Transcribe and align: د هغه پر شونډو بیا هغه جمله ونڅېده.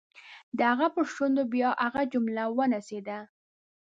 د 0.57 0.59
هغه 0.71 0.87
پر 0.95 1.05
شونډو 1.13 1.43
بیا 1.53 1.69
هغه 1.83 2.01
جمله 2.13 2.43
ونڅېده. 2.57 3.19